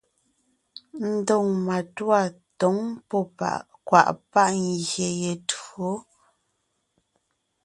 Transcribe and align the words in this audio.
Ndóŋ 1.11 1.45
matûa 1.67 2.21
tǒŋ 2.59 2.77
pɔ́ 3.09 3.23
kwàʼ 3.87 4.09
páʼ 4.31 4.49
ngyè 4.63 5.09
ye 5.21 5.31
tÿǒ. 5.49 5.89